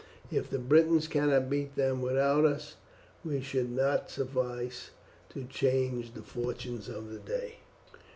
If 0.31 0.49
the 0.49 0.57
Britons 0.57 1.07
cannot 1.07 1.47
beat 1.51 1.75
them 1.75 2.01
without 2.01 2.43
us, 2.43 2.75
we 3.23 3.39
should 3.39 3.69
not 3.71 4.09
suffice 4.09 4.89
to 5.29 5.43
change 5.43 6.15
the 6.15 6.23
fortunes 6.23 6.89
of 6.89 7.11
the 7.11 7.19
day." 7.19 7.57